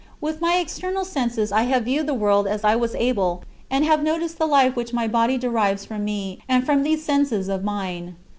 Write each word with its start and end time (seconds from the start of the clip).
With 0.19 0.41
my 0.41 0.55
external 0.57 1.05
senses 1.05 1.51
I 1.51 1.65
have 1.65 1.85
viewed 1.85 2.07
the 2.07 2.15
world 2.15 2.47
as 2.47 2.63
I 2.63 2.75
was 2.75 2.95
able 2.95 3.43
and 3.69 3.85
have 3.85 4.01
noticed 4.01 4.39
the 4.39 4.47
life 4.47 4.75
which 4.75 4.93
my 4.93 5.07
body 5.07 5.37
derives 5.37 5.85
from 5.85 6.03
me 6.03 6.39
and 6.49 6.65
from 6.65 6.81
these 6.81 7.03
senses 7.05 7.49
of 7.49 7.63
mine. 7.63 8.15